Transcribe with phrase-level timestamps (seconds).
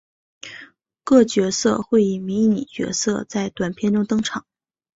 [1.03, 4.47] 各角色会以迷你角色在短篇中登场。